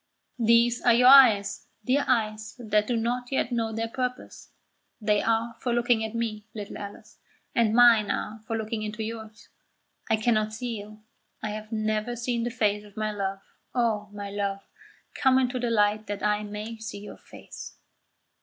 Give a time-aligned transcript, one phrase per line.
[0.39, 4.49] These are your eyes, dear eyes that do not yet know their purpose;
[4.99, 7.19] they are for looking at me, little Alice,
[7.53, 9.49] and mine are for looking into yours.
[10.09, 11.03] I cannot see you;
[11.43, 13.43] I have never seen the face of my love
[13.75, 14.61] oh, my love,
[15.13, 17.75] come into the light that I may see your face."